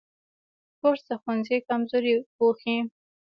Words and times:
کورس 0.79 1.01
د 1.09 1.11
ښوونځي 1.21 1.57
کمزوري 1.67 2.13
پوښي. 2.35 2.77